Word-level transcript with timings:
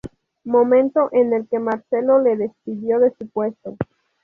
Momento 0.45 1.09
en 1.11 1.31
el 1.31 1.47
que 1.47 1.59
Marcelo 1.59 2.19
le 2.23 2.35
despidió 2.35 2.97
de 2.97 3.11
su 3.19 3.29
puesto. 3.29 3.77